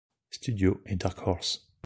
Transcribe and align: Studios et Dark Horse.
Studios 0.31 0.81
et 0.87 0.95
Dark 0.95 1.27
Horse. 1.27 1.69